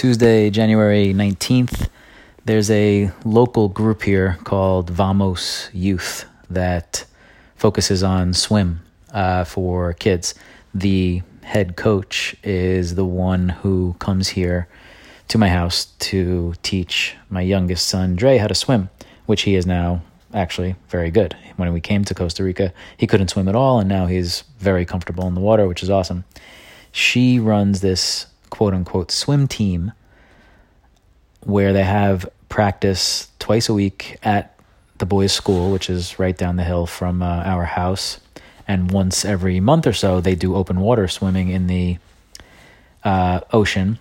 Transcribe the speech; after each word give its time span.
Tuesday, 0.00 0.48
January 0.48 1.12
19th, 1.12 1.90
there's 2.46 2.70
a 2.70 3.10
local 3.22 3.68
group 3.68 4.04
here 4.04 4.38
called 4.44 4.88
Vamos 4.88 5.68
Youth 5.74 6.24
that 6.48 7.04
focuses 7.54 8.02
on 8.02 8.32
swim 8.32 8.80
uh, 9.12 9.44
for 9.44 9.92
kids. 9.92 10.34
The 10.74 11.20
head 11.42 11.76
coach 11.76 12.34
is 12.42 12.94
the 12.94 13.04
one 13.04 13.50
who 13.50 13.94
comes 13.98 14.28
here 14.28 14.68
to 15.28 15.36
my 15.36 15.50
house 15.50 15.84
to 15.98 16.54
teach 16.62 17.14
my 17.28 17.42
youngest 17.42 17.86
son, 17.86 18.16
Dre, 18.16 18.38
how 18.38 18.46
to 18.46 18.54
swim, 18.54 18.88
which 19.26 19.42
he 19.42 19.54
is 19.54 19.66
now 19.66 20.00
actually 20.32 20.76
very 20.88 21.10
good. 21.10 21.36
When 21.56 21.70
we 21.74 21.80
came 21.82 22.06
to 22.06 22.14
Costa 22.14 22.42
Rica, 22.42 22.72
he 22.96 23.06
couldn't 23.06 23.28
swim 23.28 23.48
at 23.48 23.54
all, 23.54 23.78
and 23.78 23.88
now 23.90 24.06
he's 24.06 24.44
very 24.60 24.86
comfortable 24.86 25.26
in 25.26 25.34
the 25.34 25.42
water, 25.42 25.68
which 25.68 25.82
is 25.82 25.90
awesome. 25.90 26.24
She 26.90 27.38
runs 27.38 27.82
this 27.82 28.28
quote 28.50 28.74
unquote 28.74 29.10
swim 29.10 29.48
team 29.48 29.92
where 31.40 31.72
they 31.72 31.84
have 31.84 32.28
practice 32.48 33.28
twice 33.38 33.68
a 33.68 33.74
week 33.74 34.18
at 34.22 34.54
the 34.98 35.06
boys' 35.06 35.32
school, 35.32 35.72
which 35.72 35.88
is 35.88 36.18
right 36.18 36.36
down 36.36 36.56
the 36.56 36.64
hill 36.64 36.86
from 36.86 37.22
uh, 37.22 37.42
our 37.44 37.64
house. 37.64 38.20
And 38.68 38.90
once 38.90 39.24
every 39.24 39.58
month 39.58 39.86
or 39.86 39.92
so, 39.92 40.20
they 40.20 40.34
do 40.34 40.54
open 40.54 40.80
water 40.80 41.08
swimming 41.08 41.48
in 41.48 41.66
the 41.66 41.98
uh, 43.02 43.40
ocean. 43.52 43.98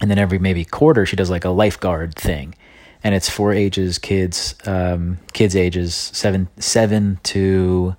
And 0.00 0.10
then 0.10 0.18
every 0.18 0.38
maybe 0.38 0.64
quarter, 0.64 1.04
she 1.04 1.16
does 1.16 1.30
like 1.30 1.44
a 1.44 1.50
lifeguard 1.50 2.14
thing. 2.14 2.54
And 3.02 3.14
it's 3.14 3.28
for 3.28 3.52
ages, 3.52 3.98
kids, 3.98 4.54
um, 4.64 5.18
kids 5.32 5.54
ages 5.56 5.94
seven, 5.94 6.48
seven 6.58 7.18
to 7.24 7.96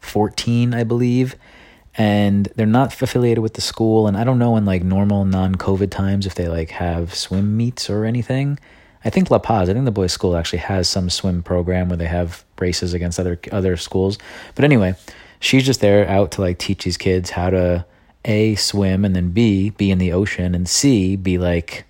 14, 0.00 0.74
I 0.74 0.84
believe 0.84 1.36
and 1.96 2.48
they're 2.56 2.66
not 2.66 3.00
affiliated 3.02 3.42
with 3.42 3.54
the 3.54 3.60
school 3.60 4.06
and 4.06 4.16
i 4.16 4.24
don't 4.24 4.38
know 4.38 4.56
in 4.56 4.64
like 4.64 4.82
normal 4.82 5.24
non-covid 5.24 5.90
times 5.90 6.26
if 6.26 6.34
they 6.34 6.48
like 6.48 6.70
have 6.70 7.14
swim 7.14 7.56
meets 7.56 7.90
or 7.90 8.04
anything. 8.04 8.58
I 9.02 9.08
think 9.08 9.30
la 9.30 9.38
paz 9.38 9.68
i 9.68 9.72
think 9.72 9.86
the 9.86 9.90
boys 9.90 10.12
school 10.12 10.36
actually 10.36 10.58
has 10.60 10.88
some 10.88 11.08
swim 11.08 11.42
program 11.42 11.88
where 11.88 11.96
they 11.96 12.06
have 12.06 12.44
races 12.58 12.92
against 12.92 13.18
other 13.18 13.38
other 13.50 13.76
schools. 13.76 14.18
But 14.54 14.64
anyway 14.64 14.94
she's 15.40 15.64
just 15.64 15.80
there 15.80 16.06
out 16.08 16.30
to 16.32 16.42
like 16.42 16.58
teach 16.58 16.84
these 16.84 16.98
kids 16.98 17.30
how 17.30 17.50
to 17.50 17.84
a 18.26 18.54
swim 18.54 19.04
and 19.04 19.16
then 19.16 19.30
b 19.30 19.70
be 19.70 19.90
in 19.90 19.98
the 19.98 20.12
ocean 20.12 20.54
and 20.54 20.68
c 20.68 21.16
be 21.16 21.38
like 21.38 21.86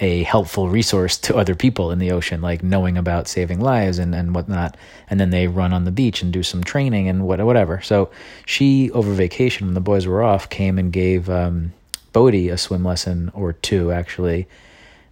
a 0.00 0.22
helpful 0.22 0.68
resource 0.68 1.18
to 1.18 1.36
other 1.36 1.54
people 1.54 1.90
in 1.90 1.98
the 1.98 2.10
ocean, 2.10 2.40
like 2.40 2.62
knowing 2.62 2.96
about 2.96 3.28
saving 3.28 3.60
lives 3.60 3.98
and, 3.98 4.14
and 4.14 4.34
whatnot. 4.34 4.76
And 5.10 5.20
then 5.20 5.30
they 5.30 5.46
run 5.46 5.74
on 5.74 5.84
the 5.84 5.90
beach 5.90 6.22
and 6.22 6.32
do 6.32 6.42
some 6.42 6.64
training 6.64 7.08
and 7.08 7.26
what, 7.26 7.38
whatever. 7.44 7.82
So 7.82 8.10
she, 8.46 8.90
over 8.92 9.12
vacation, 9.12 9.66
when 9.66 9.74
the 9.74 9.80
boys 9.80 10.06
were 10.06 10.22
off, 10.22 10.48
came 10.48 10.78
and 10.78 10.90
gave 10.90 11.28
um, 11.28 11.72
Bodie 12.12 12.48
a 12.48 12.56
swim 12.56 12.82
lesson 12.82 13.30
or 13.34 13.52
two, 13.52 13.92
actually, 13.92 14.48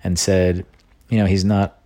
and 0.03 0.19
said, 0.19 0.65
you 1.11 1.19
know, 1.19 1.27
he's 1.27 1.45
not 1.45 1.79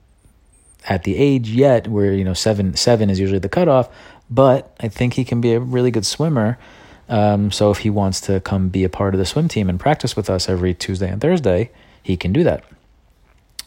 at 0.89 1.03
the 1.03 1.17
age 1.17 1.51
yet 1.51 1.89
where, 1.89 2.13
you 2.13 2.25
know, 2.25 2.35
seven, 2.35 2.75
seven 2.77 3.11
is 3.11 3.19
usually 3.19 3.39
the 3.39 3.49
cutoff, 3.49 3.89
but 4.31 4.75
I 4.81 4.89
think 4.89 5.15
he 5.15 5.25
can 5.25 5.41
be 5.41 5.55
a 5.55 5.61
really 5.61 5.91
good 5.91 6.07
swimmer. 6.07 6.57
Um, 7.09 7.51
so 7.51 7.71
if 7.71 7.79
he 7.79 7.91
wants 7.91 8.21
to 8.23 8.41
come 8.41 8.69
be 8.69 8.85
a 8.85 8.89
part 8.89 9.15
of 9.15 9.19
the 9.19 9.27
swim 9.27 9.49
team 9.49 9.69
and 9.69 9.79
practice 9.79 10.17
with 10.17 10.31
us 10.31 10.49
every 10.49 10.73
Tuesday 10.73 11.11
and 11.11 11.21
Thursday, 11.21 11.71
he 12.03 12.17
can 12.17 12.33
do 12.33 12.45
that. 12.45 12.65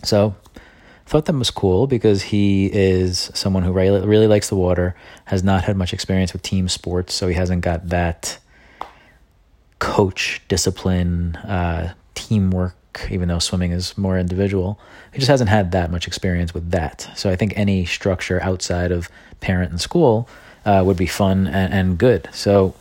So 0.06 0.36
thought 1.06 1.26
that 1.26 1.34
was 1.34 1.52
cool 1.52 1.88
because 1.88 2.24
he 2.24 2.66
is 2.66 3.30
someone 3.34 3.64
who 3.64 3.72
really, 3.72 4.06
really 4.06 4.28
likes 4.28 4.50
the 4.50 4.56
water, 4.56 4.96
has 5.26 5.44
not 5.44 5.64
had 5.64 5.78
much 5.78 5.94
experience 5.94 6.34
with 6.34 6.42
team 6.42 6.68
sports, 6.68 7.14
so 7.14 7.28
he 7.28 7.36
hasn't 7.36 7.62
got 7.62 7.90
that 7.90 8.40
coach 9.80 10.42
discipline, 10.48 11.36
uh, 11.36 11.94
teamwork, 12.16 13.08
even 13.12 13.28
though 13.28 13.40
swimming 13.40 13.72
is 13.72 13.98
more 13.98 14.18
individual. 14.18 14.80
He 15.12 15.20
just 15.20 15.30
hasn't 15.30 15.50
had 15.50 15.72
that 15.74 15.92
much 15.92 16.08
experience 16.08 16.54
with 16.54 16.72
that. 16.72 17.10
So 17.16 17.30
I 17.30 17.36
think 17.36 17.54
any 17.56 17.86
structure 17.86 18.42
outside 18.42 18.92
of 18.92 19.10
parent 19.42 19.72
and 19.72 19.80
school 19.80 20.28
uh, 20.66 20.82
would 20.86 20.98
be 20.98 21.06
fun 21.06 21.46
and, 21.46 21.72
and 21.72 21.98
good. 21.98 22.30
So 22.32 22.74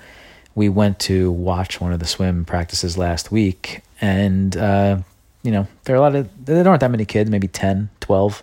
we 0.54 0.68
went 0.68 0.98
to 1.00 1.30
watch 1.30 1.80
one 1.80 1.92
of 1.92 1.98
the 1.98 2.06
swim 2.06 2.44
practices 2.46 2.96
last 2.96 3.30
week, 3.30 3.82
and 4.00 4.56
uh, 4.56 4.98
you 5.44 5.52
know, 5.52 5.68
there 5.84 5.94
are 5.94 5.98
a 5.98 6.00
lot 6.00 6.16
of, 6.16 6.46
there 6.46 6.66
aren't 6.66 6.80
that 6.80 6.90
many 6.90 7.04
kids, 7.04 7.30
maybe 7.30 7.46
10, 7.46 7.90
12. 8.00 8.42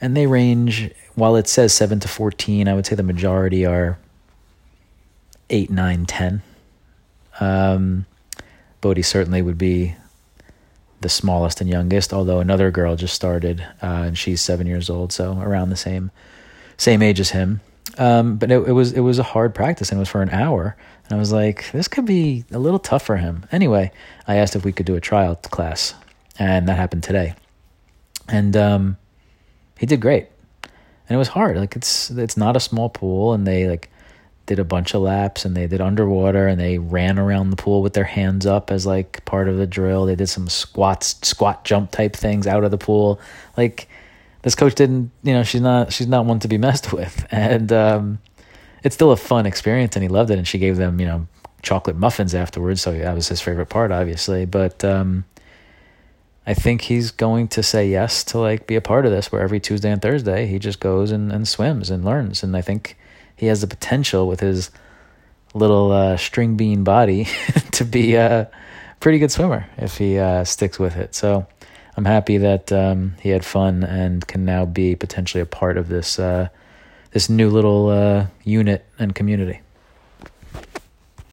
And 0.00 0.16
they 0.16 0.26
range, 0.26 0.90
while 1.14 1.36
it 1.36 1.46
says 1.46 1.72
7 1.74 2.00
to 2.00 2.08
14, 2.08 2.66
I 2.66 2.74
would 2.74 2.86
say 2.86 2.96
the 2.96 3.02
majority 3.02 3.64
are 3.64 3.98
8, 5.50 5.70
9, 5.70 6.06
10. 6.06 6.42
Um, 7.38 8.06
Bodhi 8.80 9.02
certainly 9.02 9.42
would 9.42 9.58
be 9.58 9.94
the 11.02 11.08
smallest 11.10 11.60
and 11.60 11.68
youngest, 11.68 12.14
although 12.14 12.40
another 12.40 12.70
girl 12.70 12.96
just 12.96 13.14
started, 13.14 13.60
uh, 13.82 14.04
and 14.06 14.18
she's 14.18 14.40
seven 14.40 14.66
years 14.66 14.88
old, 14.88 15.12
so 15.12 15.38
around 15.40 15.68
the 15.68 15.76
same 15.76 16.10
same 16.78 17.02
age 17.02 17.20
as 17.20 17.30
him. 17.30 17.60
Um, 17.98 18.36
but 18.36 18.50
it, 18.50 18.68
it 18.68 18.72
was 18.72 18.92
it 18.92 19.00
was 19.00 19.18
a 19.18 19.22
hard 19.22 19.54
practice, 19.54 19.90
and 19.90 19.98
it 19.98 20.00
was 20.00 20.08
for 20.08 20.22
an 20.22 20.30
hour. 20.30 20.76
And 21.04 21.12
I 21.12 21.18
was 21.18 21.32
like, 21.32 21.70
this 21.72 21.88
could 21.88 22.06
be 22.06 22.44
a 22.50 22.58
little 22.58 22.78
tough 22.78 23.04
for 23.04 23.18
him. 23.18 23.46
Anyway, 23.52 23.92
I 24.26 24.36
asked 24.36 24.56
if 24.56 24.64
we 24.64 24.72
could 24.72 24.86
do 24.86 24.96
a 24.96 25.00
trial 25.00 25.36
class 25.36 25.94
and 26.38 26.68
that 26.68 26.76
happened 26.76 27.02
today. 27.02 27.34
And 28.28 28.56
um, 28.56 28.96
he 29.78 29.86
did 29.86 30.00
great, 30.00 30.28
and 30.62 31.14
it 31.14 31.16
was 31.16 31.28
hard. 31.28 31.56
Like 31.56 31.76
it's 31.76 32.10
it's 32.10 32.36
not 32.36 32.56
a 32.56 32.60
small 32.60 32.88
pool, 32.88 33.32
and 33.32 33.46
they 33.46 33.68
like 33.68 33.90
did 34.46 34.58
a 34.58 34.64
bunch 34.64 34.94
of 34.94 35.02
laps, 35.02 35.44
and 35.44 35.56
they 35.56 35.66
did 35.66 35.80
underwater, 35.80 36.46
and 36.46 36.60
they 36.60 36.78
ran 36.78 37.18
around 37.18 37.50
the 37.50 37.56
pool 37.56 37.82
with 37.82 37.94
their 37.94 38.04
hands 38.04 38.46
up 38.46 38.70
as 38.70 38.86
like 38.86 39.24
part 39.24 39.48
of 39.48 39.56
the 39.56 39.66
drill. 39.66 40.06
They 40.06 40.16
did 40.16 40.28
some 40.28 40.48
squats, 40.48 41.16
squat 41.22 41.64
jump 41.64 41.90
type 41.90 42.16
things 42.16 42.46
out 42.46 42.64
of 42.64 42.70
the 42.70 42.78
pool. 42.78 43.20
Like 43.56 43.88
this 44.42 44.54
coach 44.54 44.74
didn't, 44.74 45.10
you 45.22 45.32
know, 45.32 45.42
she's 45.42 45.60
not 45.60 45.92
she's 45.92 46.06
not 46.08 46.24
one 46.24 46.40
to 46.40 46.48
be 46.48 46.58
messed 46.66 46.92
with, 46.92 47.26
and 47.30 47.72
um, 47.72 48.18
it's 48.82 48.94
still 48.94 49.12
a 49.12 49.16
fun 49.16 49.46
experience, 49.46 49.94
and 49.96 50.02
he 50.02 50.08
loved 50.08 50.30
it. 50.30 50.38
And 50.38 50.48
she 50.48 50.58
gave 50.58 50.76
them, 50.76 51.00
you 51.00 51.06
know, 51.06 51.26
chocolate 51.62 51.96
muffins 51.96 52.34
afterwards, 52.34 52.80
so 52.80 52.96
that 52.96 53.14
was 53.14 53.28
his 53.28 53.40
favorite 53.40 53.66
part, 53.66 53.90
obviously. 53.92 54.46
But 54.46 54.84
um, 54.84 55.24
I 56.46 56.54
think 56.54 56.82
he's 56.82 57.10
going 57.10 57.48
to 57.48 57.62
say 57.62 57.88
yes 57.88 58.22
to 58.24 58.38
like 58.38 58.66
be 58.66 58.76
a 58.76 58.80
part 58.80 59.04
of 59.04 59.10
this 59.10 59.32
where 59.32 59.42
every 59.42 59.58
Tuesday 59.58 59.90
and 59.90 60.00
Thursday 60.00 60.46
he 60.46 60.58
just 60.58 60.78
goes 60.78 61.10
and, 61.10 61.32
and 61.32 61.46
swims 61.48 61.90
and 61.90 62.04
learns. 62.04 62.42
And 62.42 62.56
I 62.56 62.60
think 62.60 62.96
he 63.34 63.46
has 63.46 63.62
the 63.62 63.66
potential 63.66 64.28
with 64.28 64.40
his 64.40 64.70
little 65.54 65.90
uh, 65.90 66.16
string 66.16 66.56
bean 66.56 66.84
body 66.84 67.24
to 67.72 67.84
be 67.84 68.14
a 68.14 68.48
pretty 69.00 69.18
good 69.18 69.32
swimmer 69.32 69.66
if 69.76 69.98
he 69.98 70.18
uh, 70.18 70.44
sticks 70.44 70.78
with 70.78 70.96
it. 70.96 71.16
So 71.16 71.46
I'm 71.96 72.04
happy 72.04 72.38
that 72.38 72.70
um, 72.70 73.14
he 73.20 73.30
had 73.30 73.44
fun 73.44 73.82
and 73.82 74.26
can 74.26 74.44
now 74.44 74.66
be 74.66 74.94
potentially 74.94 75.40
a 75.40 75.46
part 75.46 75.76
of 75.76 75.88
this 75.88 76.18
uh, 76.18 76.48
this 77.10 77.28
new 77.28 77.48
little 77.48 77.88
uh, 77.88 78.26
unit 78.44 78.84
and 78.98 79.14
community. 79.14 79.62